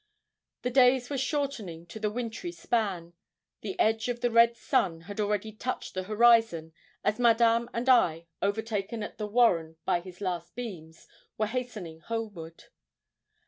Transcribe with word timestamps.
The 0.63 0.71
days 0.71 1.11
were 1.11 1.17
shortening 1.19 1.85
to 1.85 1.99
the 1.99 2.09
wintry 2.09 2.51
span. 2.51 3.13
The 3.61 3.79
edge 3.79 4.07
of 4.07 4.21
the 4.21 4.31
red 4.31 4.57
sun 4.57 5.01
had 5.01 5.19
already 5.19 5.51
touched 5.51 5.93
the 5.93 6.01
horizon 6.05 6.73
as 7.03 7.19
Madame 7.19 7.69
and 7.71 7.87
I, 7.87 8.25
overtaken 8.41 9.03
at 9.03 9.19
the 9.19 9.27
warren 9.27 9.75
by 9.85 9.99
his 9.99 10.19
last 10.19 10.55
beams, 10.55 11.07
were 11.37 11.45
hastening 11.45 11.99
homeward. 11.99 12.63